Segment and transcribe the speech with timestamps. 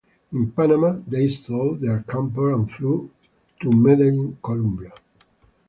[0.33, 3.11] In Panama, they sold their camper and flew
[3.59, 4.89] to Medellin, Colombia.